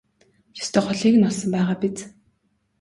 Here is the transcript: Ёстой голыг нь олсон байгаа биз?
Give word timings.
Ёстой 0.61 0.83
голыг 0.87 1.15
нь 1.17 1.27
олсон 1.29 1.49
байгаа 1.53 1.75
биз? 1.81 1.97